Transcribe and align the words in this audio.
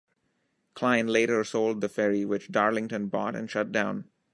Klein 0.73 1.05
later 1.05 1.43
sold 1.43 1.79
the 1.81 1.87
ferry, 1.87 2.25
which 2.25 2.51
Darlington 2.51 3.05
bought 3.05 3.35
and 3.35 3.47
shut 3.51 3.71
down. 3.71 4.09